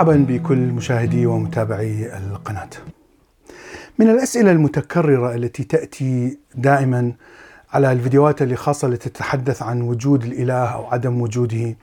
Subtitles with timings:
[0.00, 2.68] مرحبا بكل مشاهدي ومتابعي القناة.
[3.98, 7.12] من الأسئلة المتكررة التي تأتي دائما
[7.72, 11.76] على الفيديوهات اللي خاصة التي تتحدث عن وجود الإله أو عدم وجوده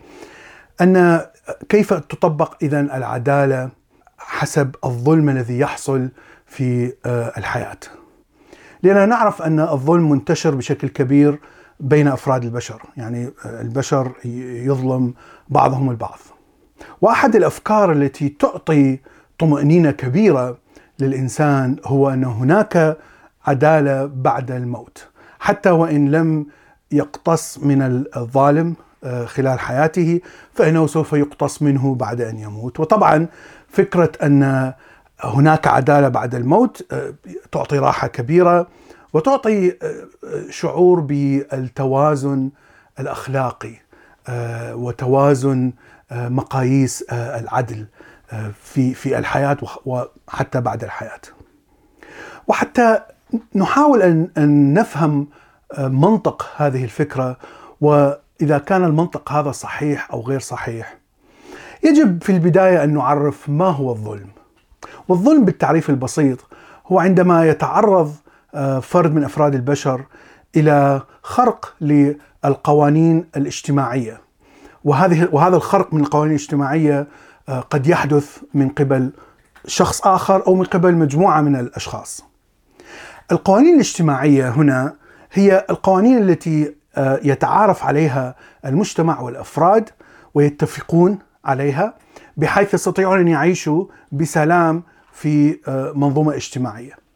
[0.81, 1.26] أن
[1.70, 3.70] كيف تطبق إذا العدالة
[4.18, 6.09] حسب الظلم الذي يحصل
[6.45, 6.93] في
[7.38, 7.79] الحياة.
[8.84, 11.40] لأننا نعرف أن الظلم منتشر بشكل كبير
[11.79, 14.12] بين أفراد البشر، يعني البشر
[14.65, 15.13] يظلم
[15.49, 16.20] بعضهم البعض.
[17.02, 18.99] واحد الأفكار التي تعطي
[19.40, 20.58] طمأنينة كبيرة
[20.99, 22.98] للإنسان هو أن هناك
[23.45, 25.08] عدالة بعد الموت.
[25.40, 26.45] حتى وإن لم
[26.91, 28.76] يقتص من الظالم
[29.26, 30.21] خلال حياته
[30.54, 32.79] فإنه سوف يقتص منه بعد أن يموت.
[32.79, 33.27] وطبعا
[33.70, 34.73] فكرة أن
[35.23, 36.94] هناك عدالة بعد الموت
[37.51, 38.68] تعطي راحة كبيرة
[39.13, 39.73] وتعطي
[40.49, 42.49] شعور بالتوازن
[42.99, 43.73] الأخلاقي.
[44.73, 45.73] وتوازن
[46.11, 47.85] مقاييس العدل
[48.63, 51.21] في في الحياة وحتى بعد الحياة.
[52.48, 52.99] وحتى
[53.55, 54.01] نحاول
[54.37, 55.27] أن نفهم
[55.77, 57.37] منطق هذه الفكرة
[57.81, 60.98] وإذا كان المنطق هذا صحيح أو غير صحيح.
[61.83, 64.28] يجب في البداية أن نعرف ما هو الظلم.
[65.07, 66.45] والظلم بالتعريف البسيط
[66.88, 68.16] هو عندما يتعرض
[68.81, 70.05] فرد من أفراد البشر
[70.56, 74.22] إلى خرق للقوانين الاجتماعية
[74.84, 77.07] وهذه وهذا الخرق من القوانين الاجتماعية
[77.47, 79.12] قد يحدث من قبل
[79.67, 82.23] شخص آخر أو من قبل مجموعة من الأشخاص.
[83.31, 84.95] القوانين الاجتماعية هنا
[85.34, 86.75] هي القوانين التي
[87.23, 88.35] يتعارف عليها
[88.66, 89.89] المجتمع والأفراد
[90.34, 91.94] ويتفقون عليها
[92.38, 95.59] بحيث يستطيعون أن يعيشوا بسلام في
[95.95, 97.06] منظومة اجتماعية.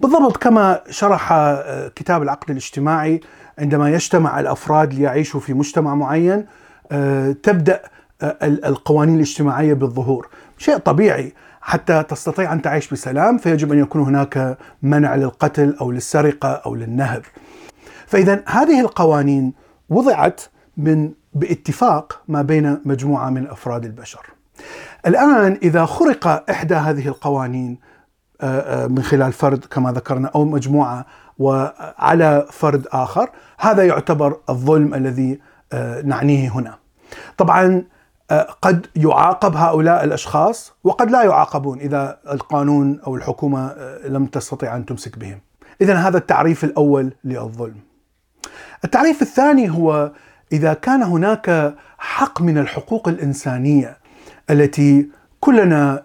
[0.00, 1.32] بالضبط كما شرح
[1.96, 3.20] كتاب العقد الاجتماعي
[3.58, 6.46] عندما يجتمع الأفراد ليعيشوا في مجتمع معين
[7.42, 7.82] تبدأ
[8.42, 15.14] القوانين الاجتماعية بالظهور، شيء طبيعي حتى تستطيع أن تعيش بسلام فيجب أن يكون هناك منع
[15.14, 17.22] للقتل أو للسرقة أو للنهب.
[18.06, 19.52] فإذا هذه القوانين
[19.88, 20.40] وضعت
[20.76, 24.26] من باتفاق ما بين مجموعة من أفراد البشر.
[25.06, 27.78] الآن إذا خرق إحدى هذه القوانين
[28.88, 31.06] من خلال فرد كما ذكرنا أو مجموعة
[31.38, 35.40] وعلى فرد آخر هذا يعتبر الظلم الذي
[36.04, 36.74] نعنيه هنا.
[37.36, 37.84] طبعا
[38.62, 43.74] قد يعاقب هؤلاء الأشخاص وقد لا يعاقبون إذا القانون أو الحكومة
[44.04, 45.40] لم تستطيع أن تمسك بهم.
[45.80, 47.80] اذا هذا التعريف الأول للظلم.
[48.84, 50.12] التعريف الثاني هو
[50.52, 53.98] إذا كان هناك حق من الحقوق الإنسانية
[54.50, 55.08] التي
[55.40, 56.02] كلنا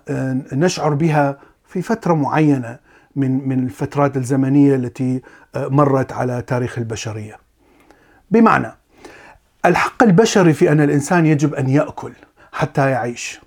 [0.54, 1.38] نشعر بها
[1.72, 2.78] في فترة معينة
[3.16, 5.22] من من الفترات الزمنية التي
[5.56, 7.38] مرت على تاريخ البشرية.
[8.32, 8.72] بمعنى
[9.66, 12.12] الحق البشري في أن الإنسان يجب أن يأكل
[12.52, 13.42] حتى يعيش.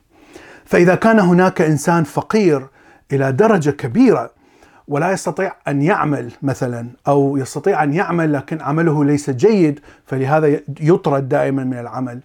[0.65, 2.67] فإذا كان هناك إنسان فقير
[3.13, 4.31] إلى درجة كبيرة
[4.89, 11.29] ولا يستطيع أن يعمل مثلا أو يستطيع أن يعمل لكن عمله ليس جيد فلهذا يطرد
[11.29, 12.21] دائما من العمل.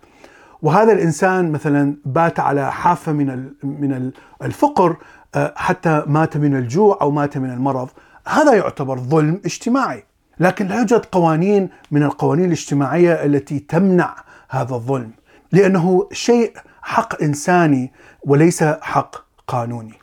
[0.61, 4.11] وهذا الإنسان مثلا بات على حافة من من
[4.43, 4.95] الفقر
[5.35, 7.89] حتى مات من الجوع أو مات من المرض،
[8.27, 10.03] هذا يعتبر ظلم اجتماعي.
[10.39, 14.15] لكن لا يوجد قوانين من القوانين الاجتماعية التي تمنع
[14.49, 15.11] هذا الظلم،
[15.51, 17.91] لأنه شيء حق إنساني
[18.23, 19.15] وليس حق
[19.47, 19.93] قانوني.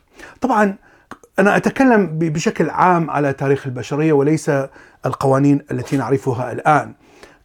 [0.41, 0.75] طبعا
[1.39, 4.51] أنا أتكلم بشكل عام على تاريخ البشرية وليس
[5.05, 6.93] القوانين التي نعرفها الآن.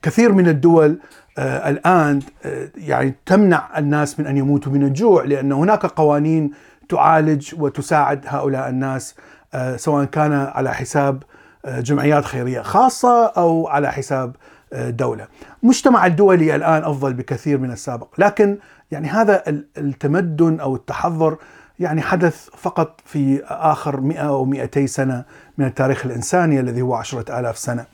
[0.03, 0.99] كثير من الدول
[1.39, 6.51] آه الآن آه يعني تمنع الناس من أن يموتوا من الجوع لأن هناك قوانين
[6.93, 9.15] تعالج وتساعد هؤلاء الناس
[9.55, 11.23] آه سواء كان على حساب
[11.67, 14.37] جمعيات خيرية خاصة أو على حساب
[14.73, 15.27] دولة.
[15.63, 18.59] المجتمع الدولي الآن أفضل بكثير من السابق، لكن
[18.91, 19.43] يعني هذا
[19.79, 21.37] التمدن أو التحضر
[21.81, 25.25] يعني حدث فقط في آخر 100 أو 200 سنة
[25.59, 27.85] من التاريخ الإنساني الذي هو عشرة آلاف سنة.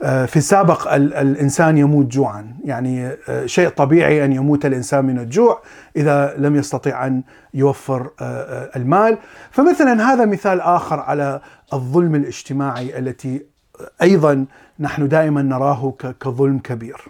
[0.00, 3.16] في السابق الإنسان يموت جوعا، يعني
[3.46, 5.62] شيء طبيعي أن يموت الإنسان من الجوع
[5.96, 7.22] إذا لم يستطيع أن
[7.54, 8.10] يوفر
[8.76, 9.18] المال،
[9.50, 11.40] فمثلا هذا مثال آخر على
[11.72, 13.42] الظلم الاجتماعي التي
[14.02, 14.46] أيضا
[14.80, 17.00] نحن دائما نراه كظلم كبير.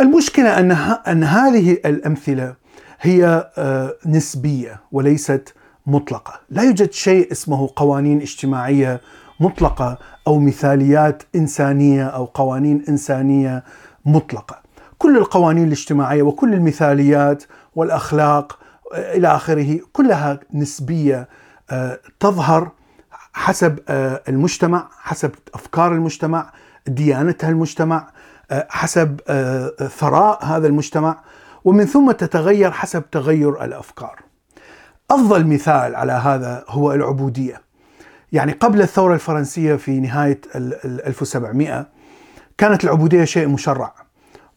[0.00, 0.72] المشكلة أن
[1.08, 2.54] أن هذه الأمثلة
[3.00, 3.50] هي
[4.06, 5.54] نسبية وليست
[5.86, 9.00] مطلقة، لا يوجد شيء اسمه قوانين اجتماعية
[9.40, 13.64] مطلقة أو مثاليات إنسانية أو قوانين إنسانية
[14.04, 14.58] مطلقة.
[14.98, 17.44] كل القوانين الاجتماعية وكل المثاليات
[17.74, 18.58] والأخلاق
[18.94, 21.28] إلى آخره كلها نسبية
[22.20, 22.70] تظهر
[23.32, 23.78] حسب
[24.28, 26.52] المجتمع، حسب أفكار المجتمع،
[26.86, 28.08] ديانه المجتمع،
[28.52, 29.20] حسب
[29.98, 31.20] ثراء هذا المجتمع
[31.64, 34.20] ومن ثم تتغير حسب تغير الأفكار.
[35.10, 37.67] أفضل مثال على هذا هو العبودية.
[38.32, 41.86] يعني قبل الثورة الفرنسية في نهاية 1700
[42.58, 43.94] كانت العبودية شيء مشرع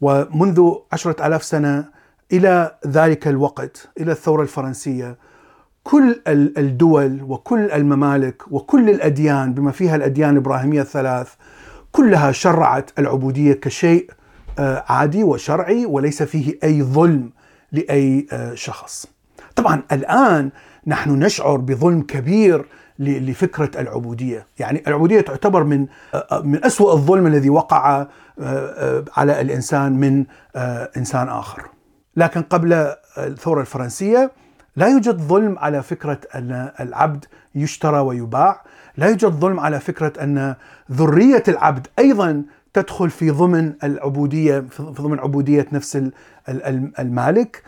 [0.01, 1.85] ومنذ عشرة ألاف سنة
[2.31, 5.18] إلى ذلك الوقت إلى الثورة الفرنسية
[5.83, 11.33] كل الدول وكل الممالك وكل الأديان بما فيها الأديان الإبراهيمية الثلاث
[11.91, 14.09] كلها شرعت العبودية كشيء
[14.59, 17.29] آه، عادي وشرعي وليس فيه أي ظلم
[17.71, 19.07] لأي آه، شخص.
[19.56, 20.50] طبعا الآن
[20.88, 22.65] نحن نشعر بظلم كبير
[23.01, 24.48] لفكرة العبودية.
[24.59, 28.07] يعني العبودية تعتبر من آه، من أسوأ الظلم الذي وقع
[29.18, 30.25] على الإنسان من
[30.98, 31.63] إنسان آخر.
[32.15, 34.31] لكن قبل الثورة الفرنسية
[34.75, 37.25] لا يوجد ظلم على فكرة أن العبد
[37.56, 38.62] يشترى ويباع.
[38.98, 40.56] لا يوجد ظلم على فكرة أن
[40.92, 42.44] ذرية العبد أيضا
[42.74, 46.04] تدخل في ضمن العبودية في ضمن عبودية نفس
[47.00, 47.63] المالك.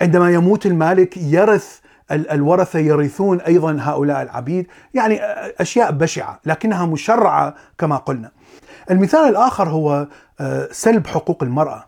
[0.00, 1.78] عندما يموت المالك يرث
[2.10, 4.66] الورثة يرثون أيضا هؤلاء العبيد.
[4.94, 5.20] يعني
[5.60, 8.30] أشياء بشعة لكنها مشرعة كما قلنا.
[8.90, 10.06] المثال الآخر هو
[10.70, 11.86] سلب حقوق المرأة.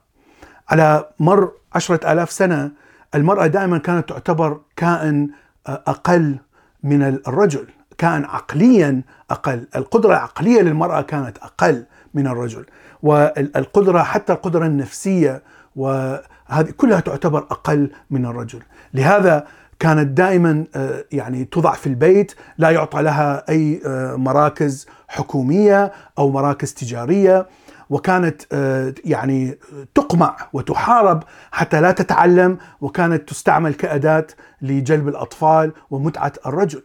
[0.68, 2.70] على مر عشرة آلاف سنة
[3.14, 5.30] المرأة دائما كانت تعتبر كائن
[5.66, 6.36] أقل
[6.82, 7.66] من الرجل
[7.98, 9.66] كان عقليا أقل.
[9.76, 11.84] القدرة العقلية للمرأة كانت أقل
[12.14, 12.66] من الرجل.
[13.02, 15.42] والقدرة حتى القدرة النفسية
[15.76, 18.62] وهذه كلها تعتبر أقل من الرجل.
[18.94, 19.46] لهذا
[19.80, 26.30] كانت دائما آه، يعني توضع في البيت لا يعطى لها أي آه، مراكز حكومية أو
[26.30, 27.46] مراكز تجارية
[27.90, 29.58] وكانت آه، يعني
[29.94, 31.22] تقمع وتحارب
[31.52, 34.26] حتى لا تتعلم وكانت تستعمل كأداة
[34.62, 36.82] لجلب الأطفال ومتعة الرجل.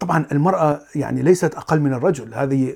[0.00, 2.34] طبعا المرأة يعني ليست أقل من الرجل.
[2.34, 2.74] هذه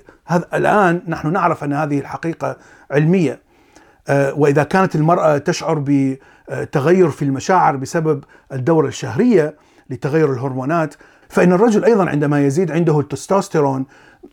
[0.54, 2.56] الآن نحن نعرف أن هذه الحقيقة
[2.90, 3.40] علمية.
[4.08, 9.56] آه، وإذا كانت المرأة تشعر بتغير في المشاعر بسبب الدورة الشهرية
[9.90, 10.94] لتغير الهرمونات
[11.32, 13.84] فإن الرجل أيضا عندما يزيد عنده التستوستيرون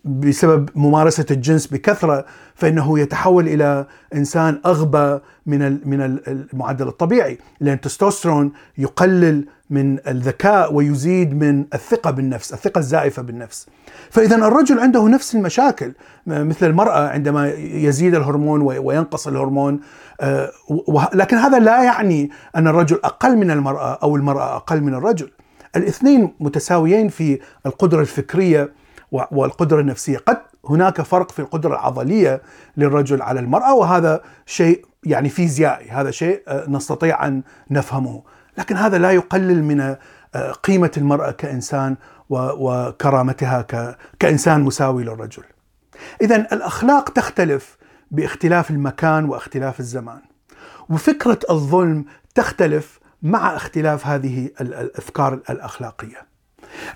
[0.05, 2.25] بسبب ممارسة الجنس بكثرة
[2.55, 3.85] فإنه يتحول إلى
[4.15, 12.53] إنسان أغبى من من المعدل الطبيعي لأن التستوستيرون يقلل من الذكاء ويزيد من الثقة بالنفس
[12.53, 13.67] الثقة الزائفة بالنفس.
[14.09, 15.93] فإذا الرجل عنده نفس المشاكل
[16.27, 19.79] مثل المرأة عندما يزيد الهرمون وينقص الهرمون
[20.21, 20.51] آه،
[21.13, 25.29] لكن هذا لا يعني أن الرجل أقل من المرأة أو المرأة أقل من الرجل.
[25.75, 28.73] الاثنين متساويين في القدرة الفكرية
[29.11, 30.17] والقدرة النفسية.
[30.17, 32.41] قد هناك فرق في القدرة العضلية
[32.77, 38.23] للرجل على المرأة وهذا شيء يعني فيزيائي هذا شيء آه، نستطيع أن نفهمه.
[38.57, 39.79] لكن هذا لا يقلل من
[40.35, 41.95] آه، قيمة المرأة كإنسان
[42.29, 43.65] وكرامتها
[44.19, 45.43] كإنسان مساوي للرجل.
[46.21, 47.77] إذا الأخلاق تختلف
[48.11, 50.21] باختلاف المكان واختلاف الزمان
[50.89, 52.05] وفكرة الظلم
[52.35, 56.27] تختلف مع اختلاف هذه الأفكار الأخلاقية.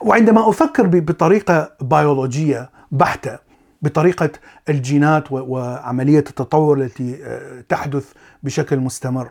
[0.01, 3.39] وعندما أفكر بطريقة بيولوجية بحتة
[3.81, 4.29] بطريقة
[4.69, 8.11] الجينات وعملية التطور التي آه، تحدث
[8.43, 9.29] بشكل مستمر.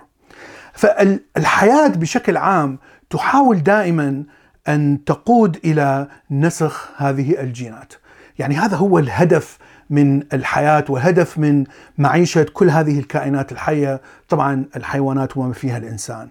[0.73, 2.79] فالحياه بشكل عام
[3.11, 4.25] تحاول دائما
[4.69, 7.93] أن تقود إلى نسخ هذه الجينات.
[8.39, 9.59] يعني هذا هو الهدف
[9.91, 11.65] من الحياة وهدف من
[11.99, 16.29] معيشة كل هذه الكائنات الحية، طبعا الحيوانات وما فيها الإنسان.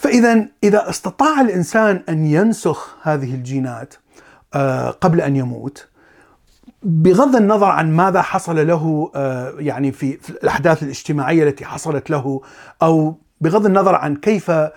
[0.00, 3.94] فإذا إذا استطاع الإنسان أن ينسخ هذه الجينات
[4.54, 5.88] آه، قبل أن يموت
[6.82, 12.40] بغض النظر عن ماذا حصل له آه، يعني في الأحداث الاجتماعية التي حصلت له
[12.82, 14.70] أو بغض النظر عن كيف آه،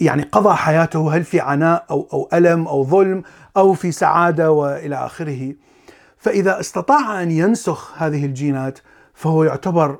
[0.00, 3.22] يعني قضى حياته هل في عناء أو أو ألم أو ظلم
[3.56, 5.54] أو في سعادة وإلى آخره.
[6.18, 8.78] فإذا استطاع أن ينسخ هذه الجينات
[9.14, 9.98] فهو يعتبر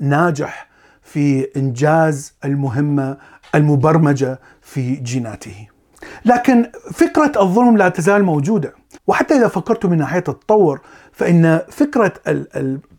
[0.00, 0.70] ناجح
[1.02, 3.16] في إنجاز المهمة
[3.54, 5.68] المبرمجة في جيناته.
[6.24, 8.74] لكن فكرة الظلم لا تزال موجودة،
[9.06, 10.80] وحتى إذا فكرت من ناحية التطور
[11.12, 12.12] فإن فكرة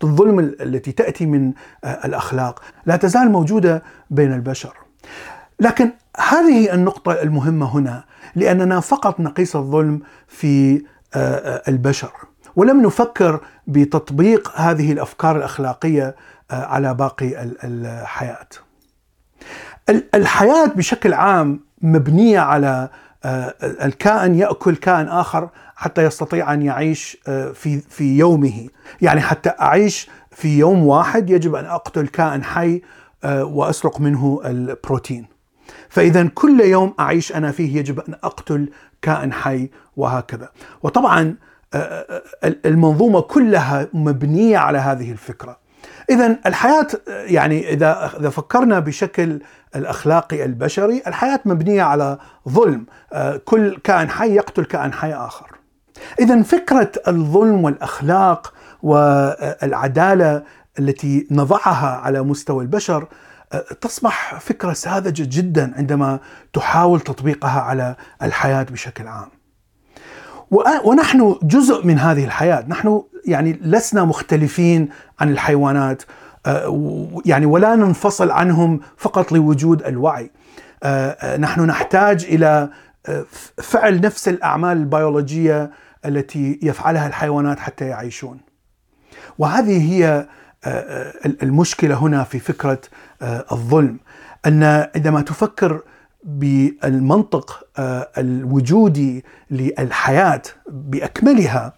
[0.04, 1.54] الظلم التي تأتي من
[1.86, 4.74] الأخلاق لا تزال موجودة بين البشر.
[5.60, 8.04] لكن هذه النقطة المهمة هنا
[8.36, 10.84] لأننا فقط نقيس الظلم في
[11.68, 12.12] البشر
[12.56, 16.16] ولم نفكر بتطبيق هذه الأفكار الأخلاقية
[16.52, 18.48] على باقي الحياة.
[19.90, 22.90] الحياة بشكل عام مبنية على
[23.26, 28.68] آه، الكائن يأكل كائن آخر حتى يستطيع أن يعيش آه، في في يومه،
[29.02, 32.82] يعني حتى أعيش في يوم واحد يجب أن أقتل كائن حي
[33.24, 35.26] آه، وأسرق منه البروتين.
[35.90, 38.70] فإذا كل يوم أعيش أنا فيه يجب أن أقتل
[39.02, 40.50] كائن حي وهكذا.
[40.84, 41.36] وطبعا
[42.66, 45.61] المنظومة كلها مبنية على هذه الفكرة.
[46.10, 49.40] اذا الحياة يعني إذا إذا فكرنا بشكل
[49.76, 52.18] الأخلاقي البشري، الحياة مبنية على
[52.50, 55.52] ظلم، آه، كل كائن حي يقتل كائن حي آخر.
[56.20, 58.54] اذا فكرة الظلم والأخلاق
[58.84, 60.44] والعدالة
[60.80, 63.08] التي نضعها على مستوى البشر
[63.54, 66.20] آه، تصبح فكرة ساذجة جدا عندما
[66.54, 69.30] تحاول تطبيقها على الحياة بشكل عام.
[70.84, 74.90] ونحن جزء من هذه الحياة، نحن يعني لسنا مختلفين
[75.20, 76.04] عن الحيوانات
[77.26, 80.32] يعني ولا ننفصل عنهم فقط لوجود الوعي.
[81.40, 82.70] نحن نحتاج إلى
[83.58, 85.72] فعل نفس الأعمال البيولوجية
[86.06, 88.40] التي يفعلها الحيوانات حتى يعيشون.
[89.38, 90.28] وهذه هي
[91.26, 92.82] المشكلة هنا في فكرة
[93.52, 94.00] الظلم
[94.46, 94.64] أن
[94.96, 95.82] عندما تفكر
[96.24, 101.74] بالمنطق آه، الوجودي للحياة بأكملها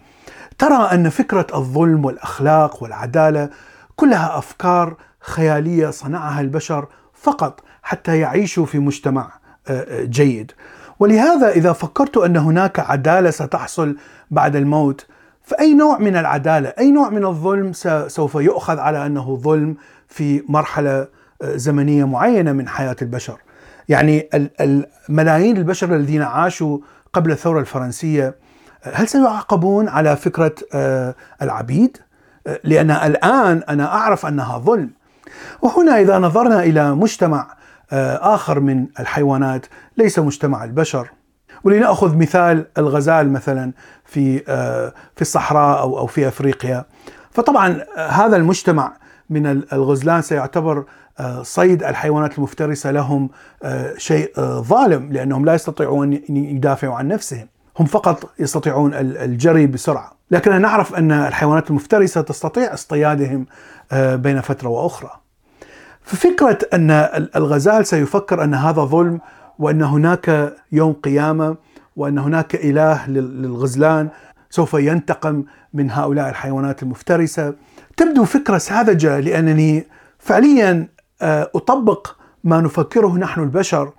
[0.58, 3.50] ترى أن فكرة الظلم والأخلاق والعدالة
[3.96, 9.32] كلها أفكار خيالية صنعها البشر فقط حتى يعيشوا في مجتمع
[9.68, 10.52] آه، آه، جيد.
[10.98, 13.96] ولهذا إذا فكرت أن هناك عدالة ستحصل
[14.30, 15.06] بعد الموت
[15.42, 17.72] فأي نوع من العدالة أي نوع من الظلم
[18.06, 19.76] سوف يؤخذ على أنه ظلم
[20.08, 21.08] في مرحلة
[21.42, 23.40] زمنية معينة من حياة البشر؟
[23.88, 24.28] يعني
[24.60, 26.78] الملايين البشر الذين عاشوا
[27.12, 28.34] قبل الثورة الفرنسية
[28.82, 31.96] هل سيعاقبون على فكرة آه، العبيد؟
[32.46, 34.90] آه، لأن الآن أنا أعرف أنها ظلم.
[35.62, 37.56] وهنا إذا نظرنا إلى مجتمع
[37.92, 41.08] آه، آخر من الحيوانات ليس مجتمع البشر.
[41.64, 43.72] ولنأخذ مثال الغزال مثلا
[44.04, 44.38] في
[45.16, 46.84] في الصحراء أو أو في أفريقيا.
[47.34, 48.92] فطبعا هذا المجتمع
[49.30, 50.84] من الغزلان سيعتبر
[51.20, 53.30] آه، صيد الحيوانات المفترسة لهم
[53.62, 57.48] آه، شيء آه، ظالم لأنهم لا يستطيعون أن يدافعوا عن نفسهم،
[57.78, 63.46] هم فقط يستطيعون الجري بسرعة، لكننا نعرف أن الحيوانات المفترسة تستطيع اصطيادهم
[63.92, 65.10] بين فترة وأخرى.
[66.02, 66.90] ففكرة أن
[67.36, 69.20] الغزال سيفكر أن هذا ظلم
[69.58, 71.56] وأن هناك يوم قيامة
[71.96, 74.08] وأن هناك إله للغزلان
[74.54, 77.54] سوف ينتقم من هؤلاء الحيوانات المفترسة
[77.96, 79.86] تبدو فكرة ساذجة لأنني
[80.18, 80.88] فعليا
[81.22, 83.92] آه، أطبق ما نفكره نحن البشر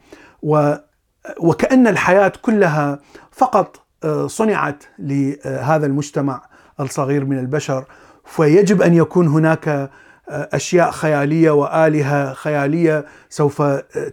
[1.39, 2.99] وكأن الحياة كلها
[3.31, 6.41] فقط آه، صنعت لهذا المجتمع
[6.79, 7.85] الصغير من البشر
[8.25, 9.89] فيجب أن يكون هناك آه،
[10.29, 13.61] أشياء خيالية وآلهة خيالية سوف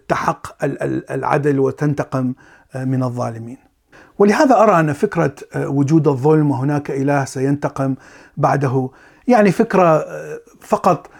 [0.09, 0.65] تحق
[1.11, 2.35] العدل وتنتقم
[2.75, 3.72] من الظالمين.
[4.23, 7.95] ولهذا أرى أن فكرة وجود الظلم وهناك إله سينتقم
[8.37, 8.91] بعده
[9.29, 10.07] يعني فكرة
[10.61, 11.11] فقط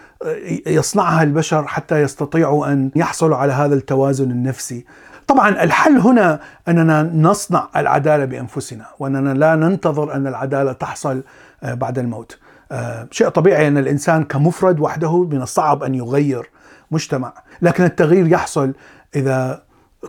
[0.67, 4.85] يصنعها البشر حتى يستطيعوا أن يحصلوا على هذا التوازن النفسي.
[5.27, 11.23] طبعا الحل هنا أننا نصنع العدالة بأنفسنا وأننا لا ننتظر أن العدالة تحصل
[11.63, 12.39] آه، بعد الموت.
[12.71, 16.49] آه، شيء طبيعي أن الإنسان كمفرد وحده من الصعب أن يغير
[16.91, 18.73] مجتمع، لكن التغيير يحصل
[19.15, 19.63] إذا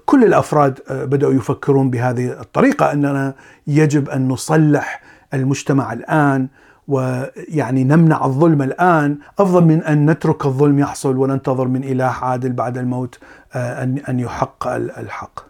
[0.05, 3.35] كل الأفراد آه، بدأوا يفكرون بهذه الطريقة أننا
[3.67, 5.03] يجب أن نصلح
[5.35, 6.49] المجتمع الآن
[6.89, 12.79] ويعني نمنع الظلم الآن أفضل من أن نترك الظلم يحصل وننتظر من إله عادل بعد
[12.79, 13.19] الموت
[13.55, 15.41] آه، أن أن يحق الحق.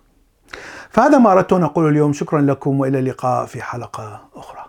[0.91, 4.64] فهذا ما اردت ان اقوله اليوم شكرا لكم وإلى اللقاء في حلقة أخرى.